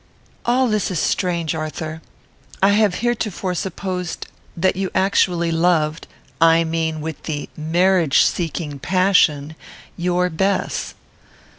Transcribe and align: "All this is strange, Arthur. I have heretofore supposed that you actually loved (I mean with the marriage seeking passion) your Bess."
"All 0.47 0.67
this 0.67 0.89
is 0.89 0.97
strange, 0.99 1.53
Arthur. 1.53 2.01
I 2.59 2.69
have 2.69 2.95
heretofore 3.05 3.53
supposed 3.53 4.25
that 4.57 4.75
you 4.75 4.89
actually 4.95 5.51
loved 5.51 6.07
(I 6.41 6.63
mean 6.63 7.01
with 7.01 7.21
the 7.21 7.49
marriage 7.55 8.23
seeking 8.23 8.79
passion) 8.79 9.55
your 9.95 10.31
Bess." 10.31 10.95